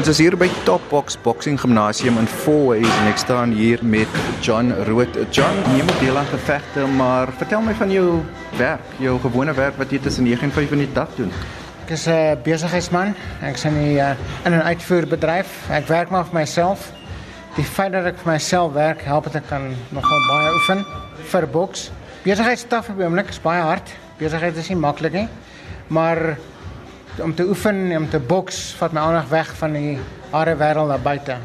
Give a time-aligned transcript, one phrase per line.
[0.00, 4.08] Ons is hier by Top Box Boxing Gimnasium in Fourways en ek staan hier met
[4.40, 5.18] John Rood.
[5.28, 8.06] John, neem deel aan gevegte, maar vertel my van jou
[8.56, 11.28] werk, jou gewone werk wat jy tussen 9 en 5 in die dag doen.
[11.84, 13.12] Ek is 'n uh, besigheidsman.
[13.44, 14.16] Ek is in die uh,
[14.48, 15.68] in 'n uitvoerbedryf.
[15.68, 16.92] Ek werk maar vir myself.
[17.56, 20.86] Die feit dat ek vir myself werk, help dit ek kan nogal baie oefen
[21.28, 21.90] vir boks.
[22.24, 23.92] Besigheidstaf op die oomblik is baie hard.
[24.16, 25.28] Besigheid is nie maklik nie.
[25.90, 26.36] Maar
[27.18, 29.98] om te oefen en om te boks vat my aandag weg van die
[30.30, 31.36] harde wêreld daar buite.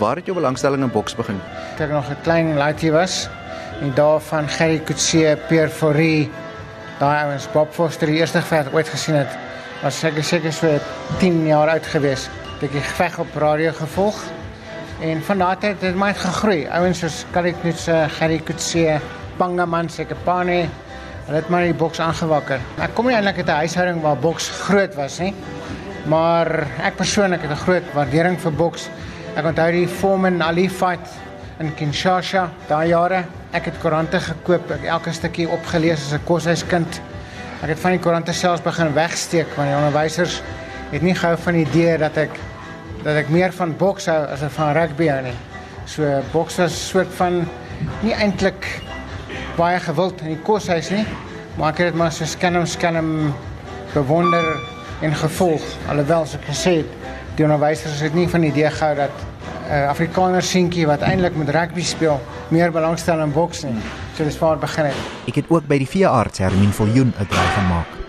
[0.00, 1.36] Waar het jou belangstelling in boks begin?
[1.76, 3.28] Toe ek nog 'n klein laaitjie was,
[3.80, 6.30] en daarvan Gerry Coetzee, Pierre Fourie,
[6.98, 9.38] daai ouens Bob Foster die eerste geveg ooit gesien het,
[9.82, 10.78] was ek seker so
[11.18, 12.28] 10 jaar oud gewees.
[12.54, 14.20] Het ek die geveg op radio gevolg.
[15.00, 16.66] En van daardie tyd het my gegroei.
[16.68, 18.98] Ouens soos Kali Knutse, Gerry Coetzee,
[19.38, 20.68] Pangaman Sekepane,
[21.30, 22.58] Hulle het maar die boks aangewakker.
[22.82, 25.30] Ek kom nie eintlik uit 'n huishouding waar boks groot was nie.
[26.10, 28.88] Maar ek persoonlik het 'n groot waardering vir boks.
[29.36, 31.06] Ek onthou die Foreman Ali fight
[31.60, 33.24] in Kinshasa daai jare.
[33.52, 37.00] Ek het koerante gekoop, ek elke stukkie opgelees as 'n koshuiskind.
[37.62, 40.42] Ek het van die koerante selfs begin wegsteek want die onderwysers
[40.90, 42.30] het nie gehou van die idee dat ek
[43.04, 45.36] dat ek meer van boks hou as van rugby hou nie.
[45.84, 47.48] So boks was 'n soort van
[48.02, 48.82] nie eintlik
[49.60, 51.04] baie gewild in die koshuis nie,
[51.58, 53.10] maar ek het dit maar so skelm skelm
[53.92, 54.46] bewonder
[55.04, 55.64] en gevolg.
[55.92, 56.96] Alhoewel as ek gesê het,
[57.36, 61.04] die onderwysers het nie van die idee gehou dat 'n uh, eh, Afrikaner seentjie wat
[61.06, 63.78] eintlik met rugby speel, meer belangstel in boks nie.
[64.16, 64.98] So dis waar begin het.
[65.28, 67.99] Ek het ook by die veearts Hermine Viljoen 'n draai gemaak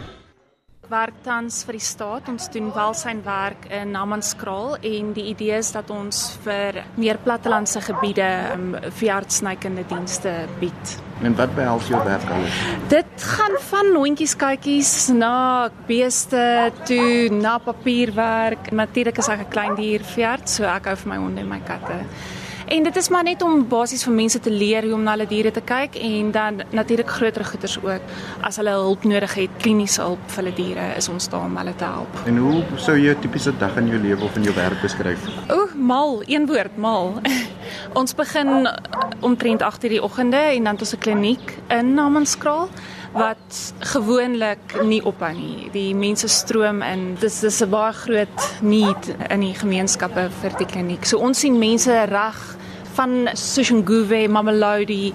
[0.92, 2.28] werk tans vir die staat.
[2.32, 8.28] Ons doen welsynwerk in Namanskraal en die idee is dat ons vir meer plattelandse gebiede
[8.54, 10.98] um, veeartsnykende dienste bied.
[11.22, 12.60] En wat behels jou werk alles?
[12.92, 18.72] Dit gaan van hondjies kykies na beeste toe na papierwerk.
[18.74, 21.62] Natuurlik is ek 'n klein dier veearts, so ek hou vir my honde en my
[21.66, 22.00] katte.
[22.72, 25.26] En dit is maar net om basies vir mense te leer hoe om na hulle
[25.28, 28.14] diere te kyk en dan natuurlik groter goeders ook.
[28.48, 31.74] As hulle hulp nodig het, kliniese hulp vir hulle diere, is ons daar om hulle
[31.76, 32.22] te help.
[32.32, 35.20] En hoe sou jy 'n tipiese dag in jou lewe of in jou werk beskryf?
[35.50, 37.20] O, mal, een woord, mal.
[38.02, 38.70] ons begin
[39.20, 42.70] omtrent 8:00 die oggende en dan het ons 'n kliniek in Namanskraal
[43.12, 45.70] wat gewoonlik nie ophou nie.
[45.72, 47.18] Die mense stroom in.
[47.20, 51.06] Dis dis 'n baie groot need in die gemeenskappe vir die kliniek.
[51.06, 52.60] So ons sien mense reg
[52.94, 55.14] van Soshanguve, Mamelodi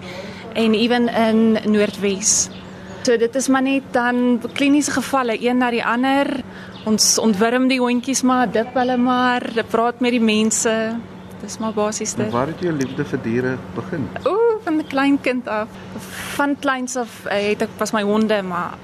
[0.55, 2.49] en ewen in Noordwes.
[3.07, 6.27] So dit is maar net dan kliniese gevalle een na die ander.
[6.87, 10.73] Ons ontwurm die hondjies maar, dip hulle maar, praat met die mense.
[11.43, 12.31] Dis maar basies dit.
[12.33, 14.09] Waar het jou liefde vir diere begin?
[14.25, 15.69] Ooh, van 'n klein kind af.
[16.35, 18.75] Van kleins af eh, het ek pas my honde, maar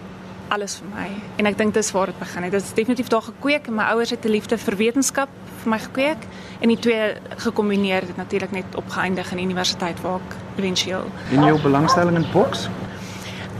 [0.48, 1.08] alles vir my.
[1.36, 2.52] En ek dink dis waar dit begin het.
[2.52, 3.68] Dit is definitief daar gekweek.
[3.68, 5.28] My ouers het 'n liefde vir wetenskap
[5.62, 6.24] vir my gekweek
[6.60, 7.12] en die twee
[7.44, 11.06] gekombineer het natuurlik net opgeëindig in universiteit waar ek eventueel.
[11.30, 12.68] En jou belangstelling in boks?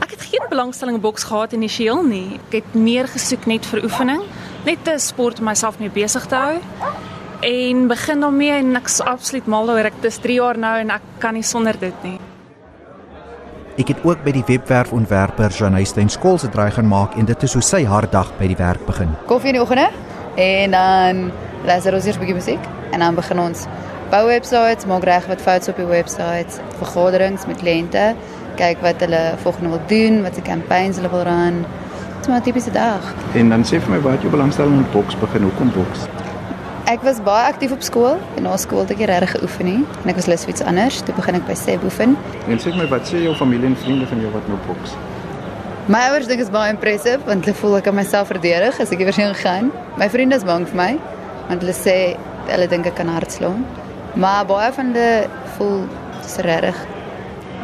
[0.03, 2.41] Ek het geen belangstelling in boks gehad initieel nie.
[2.49, 4.23] Ek het meer gesoek net vir oefening,
[4.65, 6.61] net 'n sport om myself mee besig te hou.
[7.41, 11.03] En begin daarmee en ek's absoluut mal oor ek dis 3 jaar nou en ek
[11.19, 12.19] kan nie sonder dit nie.
[13.81, 17.55] Ek het ook by die webwerfontwerper Janastein skool se draai gaan maak en dit is
[17.57, 19.15] hoe sy haar dag by die werk begin.
[19.27, 19.89] Koffie in die oggende
[20.37, 21.33] en dan
[21.65, 23.67] luister ons eers 'n bietjie musiek en dan begin ons
[24.11, 26.45] bou webwerwe, maak reg wat foute op die webwerwe,
[26.79, 28.15] vergaderings met kliënte,
[28.57, 31.63] kyk wat hulle volgende wil doen, wat se campaigns hulle wil run.
[31.63, 33.15] Dit is maar 'n tipiese dag.
[33.35, 36.01] En dan sê vir my wat jy belangstelling in boks begin, hoekom boks?
[36.85, 40.09] Ek was baie aktief op skool en na skool het ek regtig geoefen nie en
[40.11, 41.01] ek was lus vir iets anders.
[41.03, 42.17] Toe begin ek by Seb oefen.
[42.49, 44.91] En sê my wat sê jou familie en vriende van jou wat nou boks?
[45.87, 48.93] My ouers dink dit is baie impressive want hulle voel ek kan myself verdedig as
[48.93, 49.73] ek iewers heen gaan.
[49.97, 50.99] My vriende is bang vir my
[51.53, 51.97] want hulle sê
[52.49, 53.63] hulle dink ek kan hardslaan.
[54.17, 55.85] Maar baie van hulle voel
[56.23, 56.79] dis regtig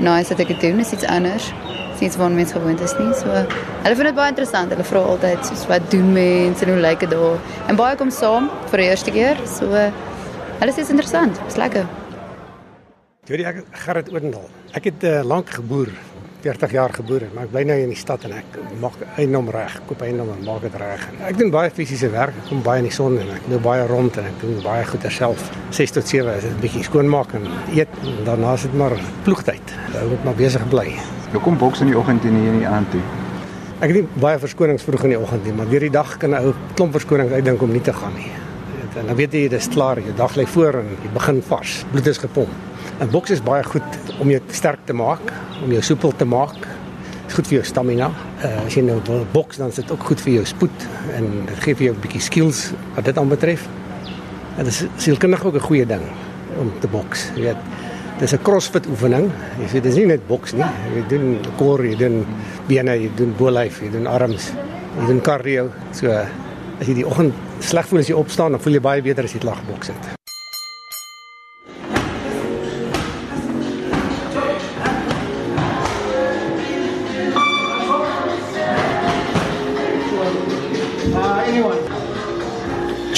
[0.05, 1.51] nice dat ek dit doen, is iets anders.
[1.99, 3.11] Iets wat mense gewoond is nie.
[3.19, 4.71] So hulle vind dit baie interessant.
[4.75, 7.41] Hulle vra altyd soos wat doen mense en hoe lyk dit daar?
[7.67, 9.41] En baie kom saam vir die eerste keer.
[9.51, 9.73] So
[10.63, 11.41] alles is interessant.
[11.49, 11.89] Dis lekker.
[13.27, 14.47] Jy weet ek Gerrit Oudendal.
[14.79, 15.91] Ek het uh, lank geboer
[16.41, 19.75] 40 jaar geboer, maar ek bly nou in die stad en ek maak eiendom reg,
[19.89, 21.07] koop eiendom en maak dit reg.
[21.27, 23.87] Ek doen baie fisiese werk, ek kom baie in die son en ek loop baie
[23.91, 25.49] rond en ek doen baie goeie self.
[25.75, 28.95] 6 tot 7 is dit 'n bietjie skoonmaak en eet en daarna is dit maar
[29.25, 29.75] ploegtyd.
[29.95, 30.89] Ek moet maar besig bly.
[31.33, 33.03] Jy kom boks in die oggend en nie in die aand toe.
[33.81, 36.31] Ek het nie baie verskonings vroeg in die oggend nie, maar deur die dag kan
[36.31, 38.31] 'n ou klomp verskonings uitdink om nie te gaan nie.
[38.99, 41.85] En dan weet jy dis klaar, jou dag lê voor en jy begin vars.
[41.93, 42.68] Bloed is gepomp.
[42.99, 46.57] En boks is baie goed om jou sterk te maak, om jou soepel te maak.
[46.59, 48.09] Dit is goed vir jou stamina.
[48.43, 50.87] uh, as jy nou wil boks dan is dit ook goed vir jou spoed
[51.17, 53.69] en dit gee vir jou 'n bietjie skills wat dit aanbetref.
[54.57, 56.03] Dit is sielkundig ook 'n goeie ding
[56.61, 57.31] om te boks.
[57.37, 57.63] Jy weet,
[58.19, 59.31] dis 'n crossfit oefening.
[59.61, 60.67] Jy sê dis nie net boks nie.
[60.95, 62.27] Jy doen core, jy doen
[62.67, 64.53] bene, jy doen bolyf, jy doen arms,
[65.01, 65.71] jy doen cardio.
[65.93, 69.25] So as jy die oggend sleg voel as jy opstaan, dan voel jy baie beter
[69.25, 70.18] as jy lag boks het.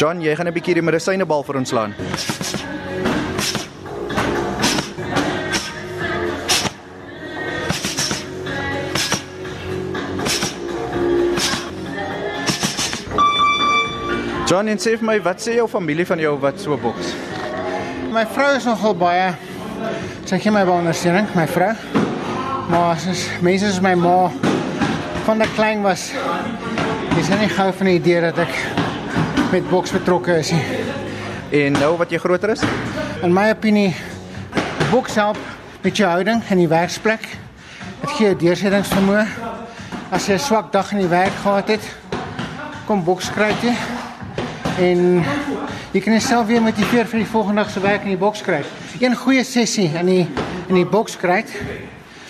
[0.01, 1.93] John, jy gaan 'n bietjie die medisynebal vir ons slaan.
[14.49, 17.13] John, en sê vir my, wat sê jou familie van jou wat so boks?
[18.11, 19.37] My vrou is nogal baie
[20.25, 21.75] sy gee my baie ondersteuning, my vrou.
[22.71, 24.31] Maar as mense soos my ma
[25.27, 26.13] van die klein was,
[27.15, 28.80] dis nie gou van die idee dat ek
[29.51, 30.63] met boks betrokke is nie.
[31.51, 32.63] En nou wat jy groter is?
[33.25, 33.91] In my opinie,
[34.93, 35.39] boks help
[35.83, 37.25] met jou houding in die werksplek.
[38.01, 39.25] Dit gee jou deursettingsvermoë.
[40.11, 41.83] As jy 'n swak dag in die werk gehad het,
[42.87, 43.75] kom boks kry jy.
[44.79, 45.25] En
[45.93, 48.63] jy kan jouself weer motiveer vir die volgende dag se werk in die boks kry.
[49.01, 50.29] Een goeie sessie in die
[50.69, 51.45] in die boks kry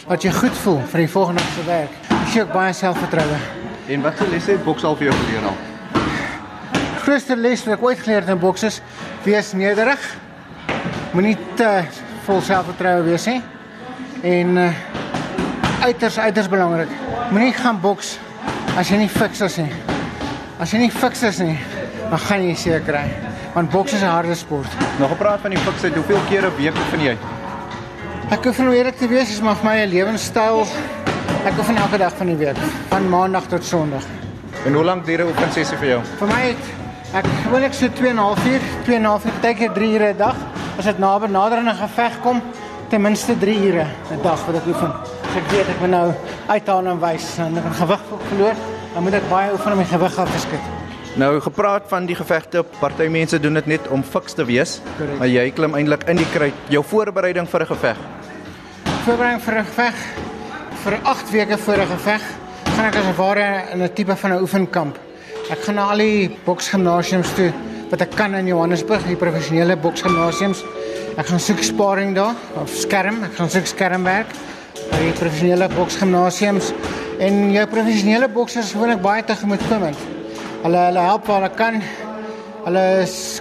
[0.06, 1.90] wat jy goed voel vir die volgende dag se werk.
[2.32, 3.38] Jy het baie selfvertroue.
[3.88, 5.69] En wat se lesse het boks al vir jou geleer al?
[7.10, 8.76] Grootste les wat ek ooit geleer het in boks is
[9.24, 10.02] wees nederig.
[11.10, 11.70] Moenie te
[12.22, 13.40] vol selfvertroue wees nie.
[14.22, 14.68] En uh,
[15.82, 16.92] uiters uiters belangrik.
[17.32, 18.12] Moenie gaan boks
[18.78, 19.72] as jy nie fiks is nie.
[20.62, 21.56] As jy nie fiks is nie,
[22.12, 23.04] dan gaan jy seker kry.
[23.56, 24.70] Want boks is 'n harde sport.
[25.00, 27.16] Nog gepraat van die fiksheid, hoeveel kere 'n week oefen jy?
[28.30, 30.66] Ek oefen om eerlik te wees, is maar vir my 'n lewenstyl.
[31.44, 32.56] Ek oefen elke dag van die week,
[32.88, 34.06] van maandag tot sonderdag.
[34.64, 36.00] En hoe lank duur 'n oefensessie vir jou?
[36.18, 36.80] Vir my het
[37.14, 39.72] ek gewoonlik so 2 en 'n half uur, 2 en 'n half uur, baie keer
[39.72, 40.36] 3 ure 'n dag.
[40.78, 42.42] As dit naby naderende geveg kom,
[42.88, 44.92] ten minste 3 ure 'n dag wat ek oefen.
[45.28, 46.12] As ek weet ek moet nou
[46.48, 48.54] uithaal en wys en ek gewig verloor,
[48.94, 50.64] dan moet ek baie oefen om my gewig af te skud.
[51.16, 55.18] Nou gepraat van die gevegte, party mense doen dit net om fiks te wees, Correct.
[55.18, 56.54] maar jy klim eintlik in die kruit.
[56.68, 57.96] Jou voorbereiding vir 'n geveg.
[59.04, 59.94] Voorbereiding vir 'n geveg
[60.84, 62.22] vir 8 weke voor 'n geveg
[62.76, 64.98] gaan ek as 'n ware in 'n tipe van 'n oefenkamp.
[65.50, 67.48] Ek gaan na al die boksgimnasiums toe
[67.90, 70.60] wat ek kan in Johannesburg, die professionele boksgimnasiums.
[71.18, 74.30] Ek gaan soek sparring daar of skerm, ek gaan soek skermwerk
[74.92, 76.70] by die professionele boksgimnasiums
[77.26, 80.06] en jou professionele boksers is gewoonlik baie tegemoetkomend.
[80.62, 81.82] Hulle hulle help waar hulle kan.
[82.68, 82.86] Hulle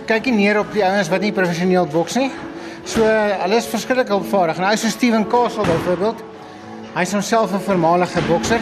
[0.09, 2.31] kyk nie neer op die ouens wat nie professioneel boks nie.
[2.89, 6.25] So hulle is verskriklik hy is so Steven Castle byvoorbeeld.
[6.95, 8.61] Hy is homself 'n voormalige bokser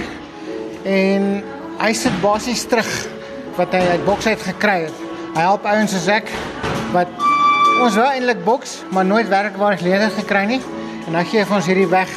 [0.83, 1.43] en
[1.79, 3.16] hy sit basies terug
[3.57, 4.97] wat hy uit boks uit gekry het.
[5.33, 6.29] Hy help ouens soos ek
[6.93, 7.09] wat
[7.81, 10.59] ons wou eintlik boks, maar nooit werkbare geleenthede gekry nie.
[11.09, 12.11] En hy gee vir ons hierdie weg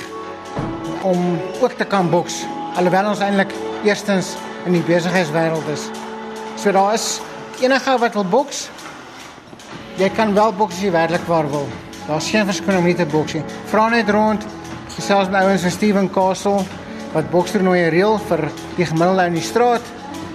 [1.07, 2.43] om ook te kan boks.
[2.77, 3.55] Alhoewel ons eintlik
[3.89, 4.35] eerstens
[4.69, 5.87] in die besigheidswêreld is.
[6.61, 7.21] So daar is
[7.65, 8.67] enige wat wil boks.
[10.01, 11.69] Jy kan wel boks as jy werklik waar wil.
[12.07, 13.45] Daar's geen verskoning om nie te boks nie.
[13.73, 14.45] Vra net rond.
[14.93, 16.61] Gesels met ouens so Steven Castle
[17.15, 18.45] wat bokstoernooie reël vir
[18.77, 19.90] die gemiddelde in die straat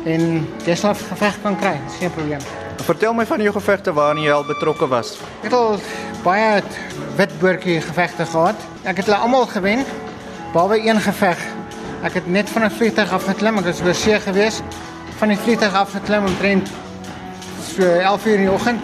[0.06, 1.80] en 'n geveg kan kry.
[1.86, 2.40] Dis geen probleem.
[2.76, 5.18] Vertel my van jou gevegte waarin jy al betrokke was.
[5.42, 5.80] Ek het al
[6.24, 6.64] baie
[7.16, 8.56] witboortjie gevegte gehad.
[8.84, 9.86] Ek het hulle almal gewen
[10.52, 11.38] behalwe een geveg.
[12.04, 13.58] Ek het net van 'n vliegtuig afgeklim.
[13.58, 14.62] Ek was oor see gewees.
[15.18, 16.70] Van die vliegtuig afgeklim omtrent
[17.76, 18.84] so 11:00 in die oggend.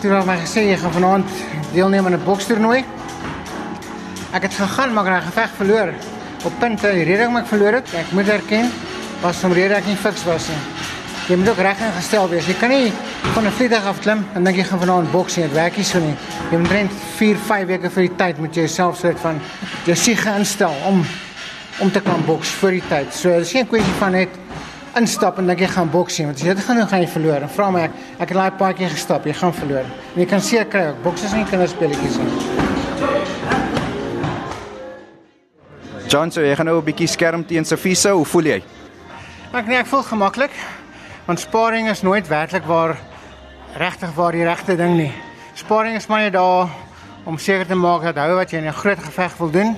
[0.00, 1.30] Toe het my gesê jy gaan vanaand
[1.72, 2.84] deelneem aan 'n bokstoernooi.
[4.32, 5.92] Ek het gegaan maar ek het geveg verloor.
[6.44, 8.70] Op punte, die rede hoekom ek verloor het, ek moet erken,
[9.22, 10.58] was omrede ek nie fiks was nie.
[11.28, 12.46] Jy moet ook reg ingestel wees.
[12.48, 12.92] Jy kan nie
[13.34, 15.44] van 'n vliegtuig af klim en dink jy gaan vanaand boks nie.
[15.44, 16.14] Dit werk nie so nie.
[16.50, 19.40] Jy moet rent 4, 5 weke vir die tyd moet jy jouself soort van
[19.84, 21.04] jou siege instel om
[21.80, 23.14] om te kan boks vir die tyd.
[23.14, 24.28] So dis geen kwessie van net
[24.96, 27.08] instap en dink jy gaan boks nie, want as jy dit gaan doen gaan jy
[27.08, 27.42] verloor.
[27.42, 29.84] En vra my ek, ek het daai paadjie gestap, jy gaan verloor.
[30.14, 32.32] En jy kan seker kry ook boks is nie kinderspeletjies nie.
[36.08, 38.12] John, so jy gaan nou 'n bietjie skerm teen Sefisa.
[38.12, 38.62] Hoe voel jy?
[39.48, 40.52] Ek nee, ek voel gemaklik
[41.24, 42.98] want sparing is nooit werklik waar
[43.80, 45.12] regtig waar die regte ding nie.
[45.56, 46.68] Sparing is maar net daar
[47.24, 49.76] om seker te maak dat hou wat jy in 'n groot geveg wil doen,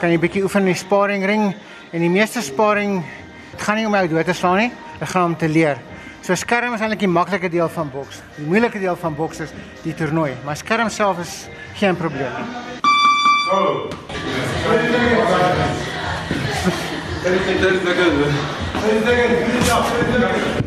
[0.00, 1.54] kan jy bietjie oefen in die sparingring
[1.92, 3.04] en die meeste sparing
[3.52, 5.78] dit gaan nie om jou dood te slaan nie, dit gaan om te leer.
[6.22, 8.22] So skerm is eintlik die maklike deel van boks.
[8.36, 9.50] Die moeilike deel van boks is
[9.82, 12.46] die toernooi, maar skerm self is geen probleem nie.
[18.84, 20.63] John, dit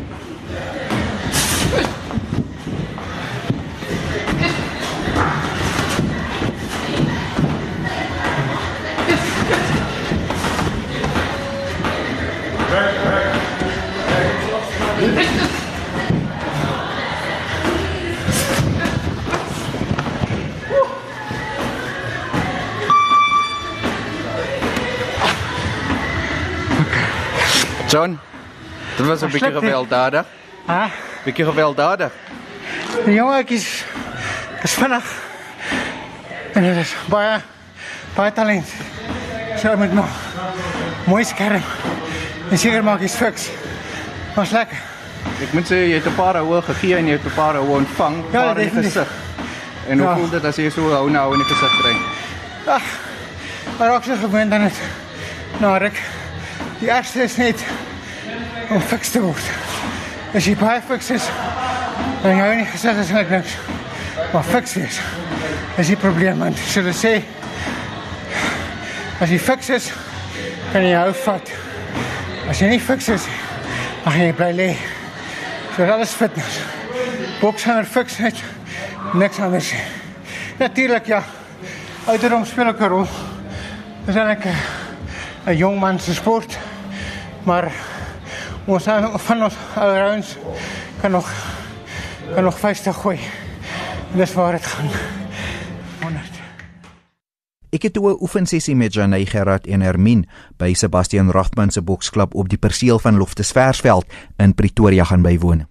[29.06, 29.60] was 'n bietjie Verslik nie.
[29.60, 30.24] gewelddadig.
[30.66, 30.90] Hæ?
[31.24, 32.12] Bietjie gewelddadig.
[33.04, 33.84] Die jongetjies
[34.62, 35.04] is vinnig.
[36.52, 37.40] En dit is baie
[38.14, 38.66] baie talent.
[39.56, 40.06] So met nog
[41.06, 41.62] mooi skerm.
[42.50, 43.48] En seker maak jy's fiks.
[44.34, 44.76] Was lekker.
[45.42, 47.76] Ek moet sê jy het 'n paar houe gegee en jy het 'n paar houe
[47.78, 48.92] ontvang, Ja, paar in die definitief.
[48.92, 49.08] gesig.
[49.88, 50.14] En hoe Ja.
[50.14, 51.96] voel dit as jy so hou nou in die gesig kry?
[53.78, 54.80] Maar ook so gewoond aan dit.
[55.58, 56.02] Nou, Rick.
[56.78, 57.64] Die ergste is net
[58.70, 59.50] om fiks te word.
[60.36, 61.28] As jy baie fiks is,
[62.22, 63.56] dan jou nie gesig is net niks.
[64.32, 65.00] Maar fiks wees
[65.78, 67.12] is die probleem want so hulle sê
[69.22, 69.88] as jy fiks is,
[70.72, 71.52] kan jy jou vat.
[72.50, 73.26] As jy nie fiks is,
[74.04, 74.68] dan gaan jy bly lê.
[75.74, 76.60] So dit is fitness.
[77.40, 78.42] Boksanger fiks net
[79.14, 79.72] niks anders.
[79.72, 79.82] nie.
[80.58, 81.22] Natuurlik ja.
[82.08, 83.08] Ouderdom speel ook 'n rol.
[84.06, 84.56] Dis eintlik 'n
[85.50, 86.58] 'n jong man se sport.
[87.44, 87.72] Maar
[88.74, 90.36] ons aan- van ons ouens
[91.00, 91.32] kan nog
[92.34, 93.18] kan nog 50 gooi.
[94.12, 94.86] En dis waar dit gaan.
[96.02, 96.24] 100.
[97.70, 100.24] Ek het toe 'n oefensessie met Janey Gerard en Hermine
[100.56, 104.06] by Sebastian Rathman se boksklub op die perseel van Loftesversveld
[104.36, 105.66] in Pretoria gaan bywoon.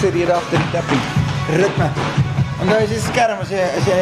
[0.00, 1.00] Wat is die rede agter die tapping?
[1.60, 1.86] Ritme.
[2.62, 3.96] Onthou as jy skerm as jy as jy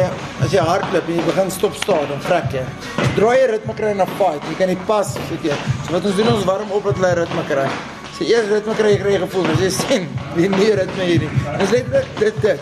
[0.45, 2.61] as jy hardloop en jy begin stop staan dan vrek jy.
[3.01, 5.57] Sodra jy ritme kry in 'n fight, jy kan nie pas sit jy.
[5.83, 7.67] So wat ons doen ons warm op dat hulle ritme kry.
[8.13, 11.03] As jy eers ritme kry, jy kry jy gevoel, as jy sien, wie meer ritme
[11.03, 11.31] hierdie.
[11.59, 12.59] Dis net dit dit dit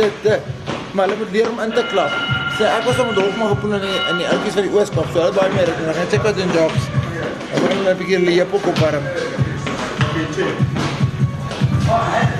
[0.00, 0.42] dit dit.
[0.94, 2.12] Maar hulle moet leer om in te klap.
[2.56, 5.20] Sê ek was om Dolfman gepoel in die in die oudjies van die Ooskap, so
[5.20, 5.84] hulle baie meer ritme.
[5.84, 6.88] Dan gaan check wat doen jobs.
[7.52, 9.04] Ek wil net 'n bietjie leep op opwarm.
[11.88, 12.37] En ek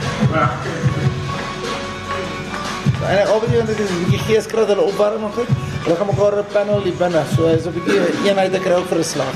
[3.28, 5.50] hoop jy dit is 'n bietjie geeskrag hulle opwarm maar goed.
[5.84, 7.22] Hulle gaan mekaar 'n panel hier binne.
[7.34, 9.34] So is 'n bietjie eenheid te kry ook vir 'n slag.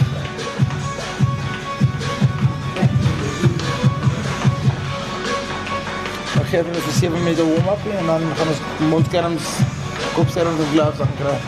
[6.41, 8.61] Ek gee hulle vir 7 minute warm-up en dan gaan ons
[8.91, 9.47] mondkerms,
[10.15, 11.39] kopskerms en gloves aan kry.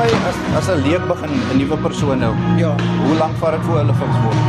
[0.00, 2.34] Vir my as as 'n leek begin 'n nuwe persoon nou.
[2.56, 2.72] Ja.
[3.04, 4.40] Hoe lank vat dit voor hulle fiks word?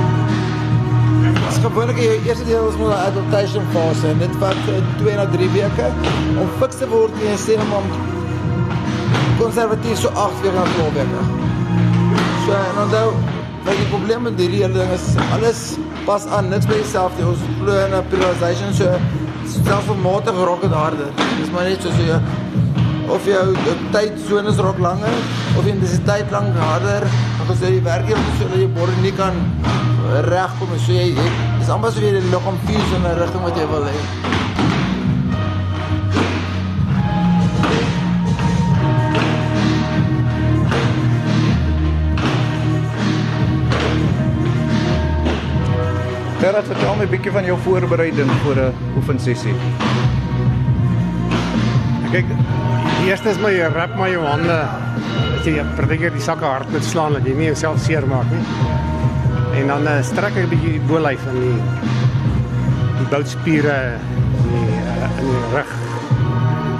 [1.48, 4.56] Dis gewoonlik jou eerste deel is maar 'n adaptation fase en dit vat
[5.00, 5.88] 2 na 3 weke
[6.42, 7.88] om fiks te word en sê hom om
[9.42, 11.22] konservatief so 8 weke na 12 weke.
[12.46, 13.10] So en onthou,
[13.66, 15.06] wat die probleem met hierdie hele ding is
[15.36, 15.62] alles
[16.06, 17.28] pas aan niks by jouself nie.
[17.28, 18.88] Ons glo in 'n periodization so
[20.04, 21.10] matige raak dit harder.
[21.40, 22.20] Dis maar net so so jy
[23.12, 23.56] of jou
[23.92, 27.08] tydsones raak langer of die intensiteit lank harder.
[27.48, 29.36] Dan sê die werk hier so dat jy bord nie kan
[30.32, 31.30] regkom en so jy jy
[31.60, 33.98] dis amper asof jy die liggaam fuse in 'n rigting wat jy wil hê.
[46.42, 49.56] Gerard, vertel my 'n bietjie van jou voorbereiding vir 'n oefensessie.
[52.12, 52.26] Kyk,
[53.00, 54.91] die eerste is my rap maar jou hande
[55.46, 58.42] jy partykeer die sakke hard moet slaan dat jy nie jouself seermaak nie.
[59.58, 61.60] En dan uh, strek ek 'n bietjie die bolyf in die
[63.00, 65.72] die boutspiere in die uh, in die rug.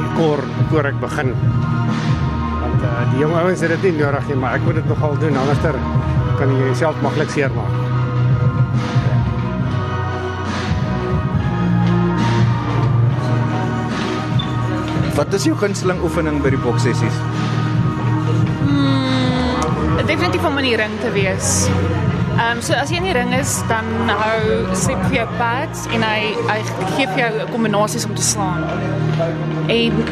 [0.02, 1.34] Die kor voor ek begin.
[2.62, 5.18] Want uh, die jong ouens het dit nie nodig nie, maar ek moet dit nogal
[5.18, 5.76] doen anderster
[6.38, 7.74] kan jy jouself maklik seermaak.
[15.16, 17.18] Wat is jou gunsteling oefening by die boksessies?
[20.12, 21.70] Definitief om in die ring te wees.
[21.72, 25.86] Ehm um, so as jy in die ring is, dan hou Sep vir jou pads
[25.96, 26.58] en hy hy
[26.98, 28.66] gee vir jou kombinasies om te slaan.
[29.72, 30.04] En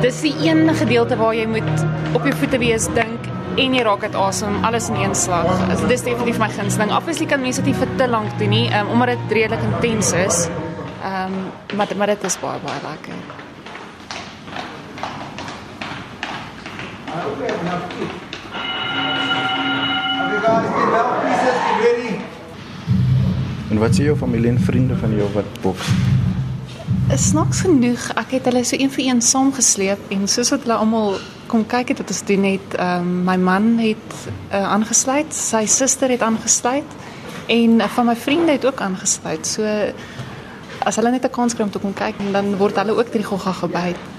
[0.00, 1.84] dis die een gedeelte waar jy moet
[2.16, 3.28] op jou voete wees, dink
[3.60, 5.52] en jy raak uit asem, alles in een slag.
[5.76, 6.96] So, dis definitief my gunsteling.
[6.96, 10.44] Obviously kan mense dit vir te lank doen nie, um, omdat dit redelik intens is.
[11.04, 13.18] Ehm um, maar maar dit is baie baie lekker.
[17.34, 18.32] Okay
[20.54, 22.14] guys, get well pieces, get ready.
[23.70, 25.92] En wat sê jou familie en vriende van jou wat boks?
[27.14, 31.18] Snaaks genoeg, ek het hulle so een vir een saamgesleep en soos wat hulle almal
[31.50, 34.14] kom kyk het wat ons doen het, ehm um, my man het
[34.52, 36.96] uh, aangesluit, sy suster het aangesluit
[37.52, 39.46] en uh, van my vriende het ook aangesluit.
[39.46, 39.68] So
[40.84, 43.22] as hulle net 'n kans kry om te kom kyk, dan word hulle ook deur
[43.22, 44.13] die gogga gebyt.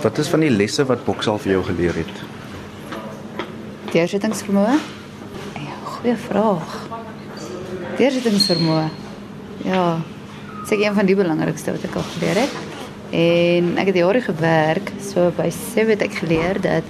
[0.00, 2.20] Wat is van die lesse wat boks al vir jou geleer het?
[3.92, 4.78] Deursettingsvermoë?
[5.60, 6.76] Ja, goeie vraag.
[7.98, 8.86] Deursettingsvermoë.
[9.66, 9.84] Ja,
[10.64, 12.56] seker een van die belangrikste wat ek al geleer het.
[13.12, 16.88] En ek het jare gewerk, so by sewe het ek geleer dat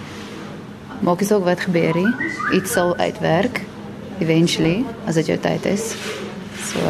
[1.02, 3.64] maak nie saak wat gebeur nie, iets sal uitwerk
[4.20, 5.96] eventually as dit jou tyd is.
[6.68, 6.84] So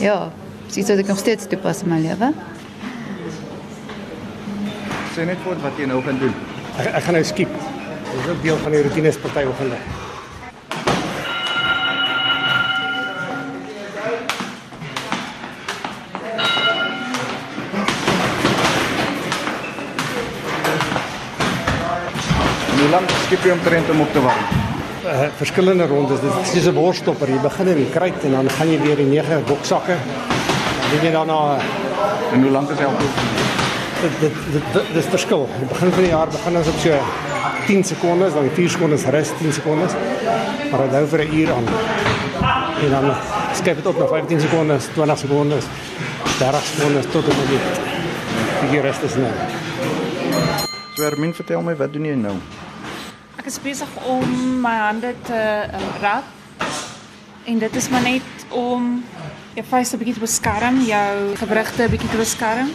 [0.00, 0.20] ja,
[0.70, 2.32] dis iets wat ek nog steeds toepas in my lewe.
[5.18, 6.34] Sê net voort wat jy nou gaan doen.
[6.78, 7.54] Ek, ek gaan nou skiep.
[8.06, 9.78] Dit is ook deel van die rutines partyoggende.
[22.68, 24.46] En hoe lank skep jy omtrent om op te warm?
[25.02, 26.22] Uh, verskillende rondes.
[26.22, 27.26] Dit is soos 'n worstopper.
[27.34, 29.98] Jy begin in kruit en dan gaan jy weer in nege boksakke.
[30.80, 31.58] Dan doen jy daarna
[32.32, 33.67] En hoe lank is elke
[34.00, 35.48] dit dit dit, dis verskil.
[35.52, 37.00] Aan die begin van die jaar begin ons op so
[37.66, 39.92] 10 sekondes, dan 4 sekondes rus, 10 sekondes.
[40.70, 41.66] Maar dit hou vir 'n uur aan.
[42.82, 43.14] En dan
[43.54, 45.64] skep dit op na 15 sekondes, 20 sekondes,
[46.38, 47.60] 30 sekondes tot en met die
[48.70, 49.32] die rest is nou.
[50.94, 52.34] So Hermin, vertel my wat doen jy nou?
[53.38, 55.40] Ek is besig om my hande te
[55.74, 56.24] um, rap.
[57.44, 59.04] En dit is maar net om
[59.54, 62.72] jou vuiste bietjie te beskerm, jou gewrigte bietjie te beskerm.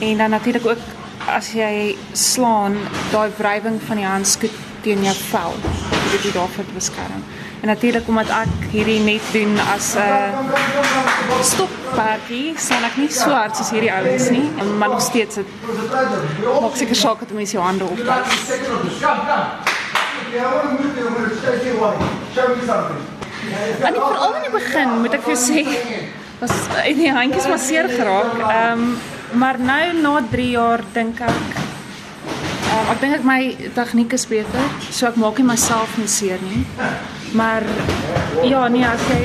[0.00, 0.84] En dan natuurlik ook
[1.28, 2.76] as jy slaan,
[3.12, 5.52] daai wrywing van die handskoen teen jou vel,
[6.10, 7.24] dit dit daarvoor te beskerm.
[7.60, 10.32] En natuurlik omdat ek hierdie net doen as 'n
[11.42, 15.46] stoppartjie, sal ek nie so hard soos hierdie ouens nie, maar nog steeds dit
[16.60, 17.98] maak seker saak dat mense jou hande op.
[23.80, 25.64] En ek veral in die begin, moet ek vir jou sê,
[26.38, 26.52] was
[26.86, 28.38] in die handjies maar seer geraak.
[28.48, 29.00] Ehm um,
[29.32, 33.40] maar nou na 3 jaar dink ek um, ek dink ek my
[33.74, 36.64] tegniek is beter, so ek maak nie myself nie seer nie.
[37.38, 37.66] Maar
[38.42, 39.20] ja, nee, as jy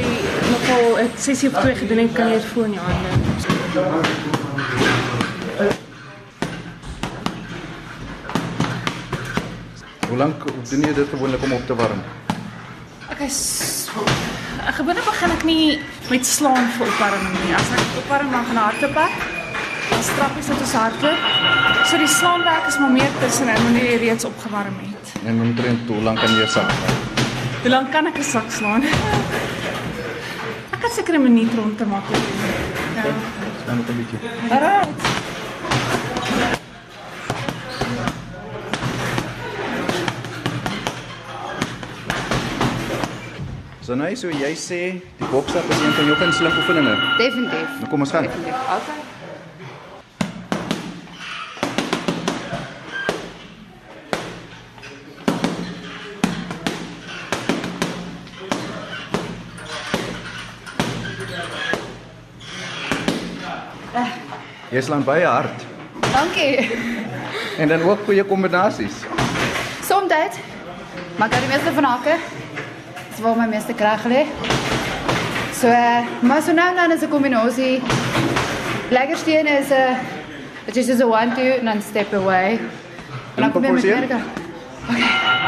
[0.51, 3.09] nogal 'n sessie of twee gedoen het, kan jy dit voel in jou hande.
[10.09, 12.01] Hoe lank doen jy dit gewoonlik om op te warm?
[13.09, 13.89] Ek is
[14.77, 17.55] gewoonlik begin ek nie met slaan vir opwarming nie.
[17.55, 19.34] As ek opwarm dan gaan hardloop ek.
[19.95, 21.19] Dan strap ek dit so hardloop.
[21.87, 25.13] So die slaanwerk is maar meer tussenin wanneer jy reeds opgewarm het.
[25.23, 26.73] En omtrent hoe lank kan jy sak?
[27.61, 28.83] Hoe lank kan ek 'n sak slaan?
[30.73, 32.03] Ek kan seker 'n minuut rond te maak.
[32.11, 33.03] Ja.
[33.65, 34.19] Dan nog 'n bietjie.
[34.51, 34.89] Alright.
[43.79, 46.95] So nou so jy sê die boksstap is een van jou gunsteling oefeninge.
[47.17, 47.69] Definitief.
[47.79, 48.23] Nou kom ons gaan.
[48.23, 48.55] Definitief.
[48.77, 49.14] Okay.
[64.75, 65.63] Jy slaan baie hard.
[66.11, 66.59] Dankie.
[67.61, 68.95] En dan ook goeie kombinasies.
[69.87, 70.11] Soms
[71.15, 72.15] maar kan die meeste van hakke.
[73.09, 74.25] Dis waar my meeste krag lê.
[75.55, 75.71] So,
[76.19, 77.81] maar so nou dan is 'n kombinasie.
[78.89, 79.95] Leggersteen is 'n
[80.65, 82.59] dit is so 1 2 en dan step away.
[83.35, 84.07] En dan kom jy met proporsie?
[84.07, 85.44] meer.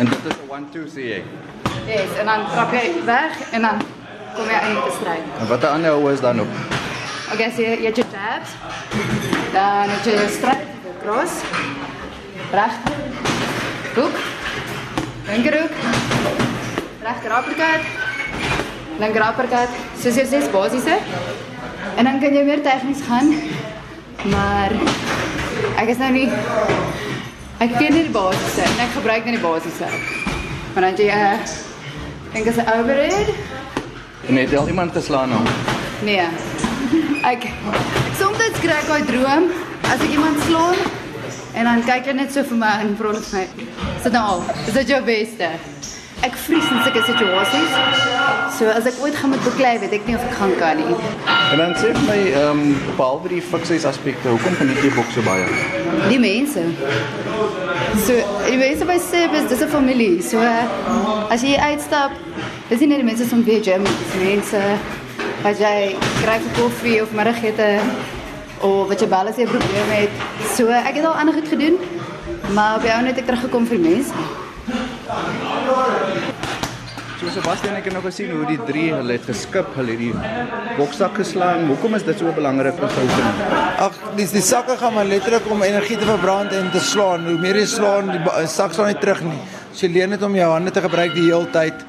[0.00, 1.22] En dit is 'n 1-2 sê jy.
[1.86, 3.76] Yes, en dan trap jy weg en dan
[4.34, 5.18] kom jy eintlik te stry.
[5.40, 6.46] En wat 'n ander hou is dan nog?
[7.32, 8.50] Okay, so jy jy het jou tabs.
[9.52, 11.32] Dan het jy jou stryd, jou cross.
[12.52, 12.74] Reg.
[13.94, 14.16] Hoek.
[15.26, 15.74] Linkerhoek.
[17.02, 17.82] Regter uppercut.
[18.98, 19.70] Linker uppercut.
[20.02, 20.96] Soos jy sê, basiese.
[21.96, 23.34] En dan kan jy meer tegnies gaan.
[24.24, 24.70] Maar
[25.76, 26.30] ek is nou nie
[27.60, 29.88] ek ken nie die basiese en ek gebruik nie die basiese.
[30.72, 31.38] Maar dan het jy 'n
[32.32, 33.28] dink as 'n overhead.
[34.28, 35.42] En het al iemand geslaan nou?
[36.02, 36.26] Nee.
[37.22, 39.50] Ek ek soms kry ek daai droom
[39.82, 40.76] as ek iemand slaan
[41.54, 43.46] en dan kyk hy net so vir my en vra net vir my,
[44.02, 44.44] "Sit nou al.
[44.66, 45.48] Is dit jou beste?"
[46.26, 47.72] Ek vries in sulke situasies.
[48.58, 50.96] So as ek ooit gaan met beklei, weet ek nie of ek gaan kan nie.
[51.52, 55.24] En dan sê my, ehm um, behalwe die fiksies aspekte, hoekom geniet jy boks so
[55.24, 55.46] baie?
[56.12, 56.64] Die mense.
[58.04, 60.22] So die mense by is dis 'n familie.
[60.22, 60.38] So
[61.30, 62.12] as jy uitstap,
[62.68, 64.60] dis nie net die mense van wie gym, dis mense
[65.42, 67.80] wat jy kry vir koffie of middagete
[68.60, 70.12] of wat jy bel as jy 'n probleem het.
[70.56, 71.78] So ek het al ander goed gedoen,
[72.52, 74.12] maar op jou net ek teruggekom vir mense.
[77.20, 80.76] So Sebastian ek het nou gesien hoe die drie hulle het geskip, hulle het die
[80.78, 81.66] boksak geslaan.
[81.68, 83.42] Hoekom is dit so belangrik vir oefening?
[83.84, 87.26] Ag, dis die sakke gaan maar letterlik om energie te verbrand en te slaan.
[87.28, 89.36] Hoe meer jy slaan, die ba- sak slaan nie terug nie.
[89.74, 91.84] So jy leer net om jou hande te gebruik die hele tyd.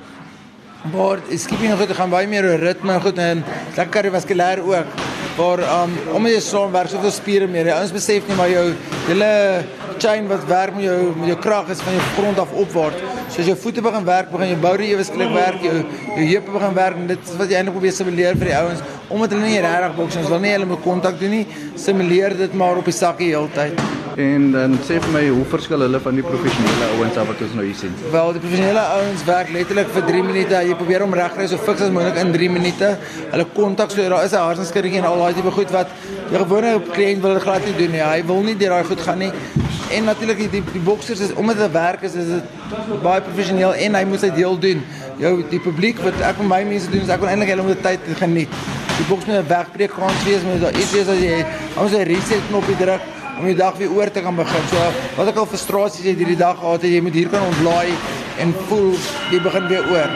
[0.92, 3.44] Maar skipping goed, gaan baie meer oor ritme goed en
[3.78, 5.00] lekker kardiovaskulêr ook.
[5.38, 7.70] Waar um omdat jy slaan werk soveel spiere meer.
[7.72, 8.68] Die ouens besef nie maar jou
[9.08, 9.32] hele
[9.98, 13.21] chain wat werk met jou met jou krag is van jou grond af opwaarts.
[13.32, 16.52] So as jou voete begin werk, begin jou boude ewe skielik werk, jou jou heupe
[16.52, 19.62] begin werk dit is wat jy eintlik probeer simuleer vir die ouens omdat hulle nie
[19.64, 21.46] regtig boks ons wil nie hulle moet kontak doen nie.
[21.80, 24.01] Simuleer dit maar op die sakkie heeltyd.
[24.16, 27.64] En dan sê vir my hoe verskil hulle van die professionele ouens wat ons nou
[27.64, 27.94] hier sien?
[28.12, 30.64] Wel, die professionele ouens werk letterlik vir 3 minute.
[30.68, 32.90] Jy probeer om regkry so fiks as moontlik in 3 minute.
[33.32, 35.88] Hulle kontak so daar is 'n hersenskurrie en al daai tipe goed wat
[36.30, 38.04] die gewone kliënt wil dit glad nie doen nie.
[38.04, 39.32] Hy wil nie deur daai goed gaan nie.
[39.92, 42.44] En natuurlik die die, die boksers is omdat hulle werk is is dit
[43.04, 44.84] baie professioneel en hy moet sy deel doen.
[45.18, 47.82] Jou die publiek wat ek met my mense doen is ek wil eintlik hulle moet
[47.82, 48.50] tyd geniet.
[48.98, 51.46] Die boks moet 'n wegbreek kans wees met daar iets wees as jy
[51.78, 53.02] ons 'n reset knoppie druk
[53.42, 54.66] om die dag weer oor te kan begin.
[54.70, 54.82] So
[55.18, 57.90] wat ek al frustrasies het hierdie dag gehad het, jy moet hier kan ontlaai
[58.44, 58.92] en voel
[59.34, 60.14] jy begin weer oor.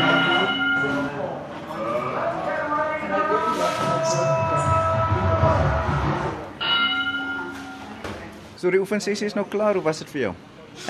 [8.62, 9.78] So die oefensessie is nou klaar.
[9.78, 10.36] Hoe was dit vir jou?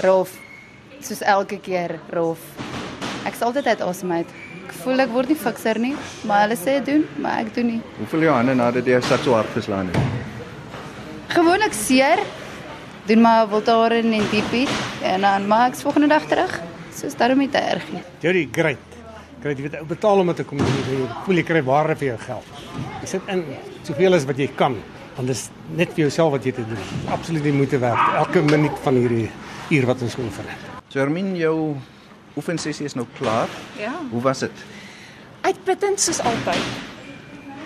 [0.04, 0.36] Rolf,
[1.04, 2.44] soos elke keer, Rolf.
[3.26, 4.36] Ek's altyd uit asem uit.
[4.66, 5.96] Ek voel ek word nie fikser nie,
[6.28, 7.82] maar hulle sê doen, maar ek doen nie.
[8.02, 10.25] Hoe voel jou hande nadat jy so hard geslaan het?
[11.36, 12.20] Gewoonlik seer.
[13.06, 14.68] Doen maar Voltaren en diepie
[15.04, 16.54] en dan maak ek volgende dag terug.
[16.96, 18.04] Soos daarom nie te erg nie.
[18.24, 18.94] Jody, great.
[19.44, 20.62] Great, jy weet ou betaal om te kom.
[20.64, 22.62] Jy voel jy kry waarde vir jou geld.
[23.02, 23.44] Jy sit in
[23.84, 24.78] soveel as wat jy kan.
[25.18, 25.44] Want dit is
[25.76, 26.88] net vir jouself wat jy te doen.
[27.18, 28.16] Absoluut die moeite werd.
[28.22, 29.28] Elke minuut van hierdie
[29.76, 30.48] uur wat ons oefen.
[30.96, 31.58] Jermin, jou
[32.40, 33.52] oefensessie is nou klaar.
[33.76, 33.92] Ja.
[34.14, 34.64] Hoe was dit?
[35.44, 36.72] Uitputtend soos altyd.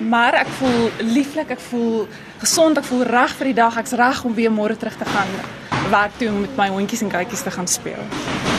[0.10, 2.08] Maar ek voel lieflik, ek voel
[2.39, 3.78] gesond, ek voel reg vir die dag.
[3.82, 5.34] Ek's reg om weer môre terug te gaan
[5.89, 8.59] werk toe om met my hondjies en katjies te gaan speel.